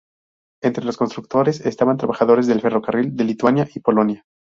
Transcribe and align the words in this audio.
Entre 0.63 0.83
los 0.83 0.97
Constructores 0.97 1.61
estaban 1.63 1.97
trabajadores 1.97 2.47
del 2.47 2.59
ferrocarril 2.61 3.15
de 3.15 3.23
Lituania 3.23 3.67
y 3.71 3.81
Polonia. 3.81 4.25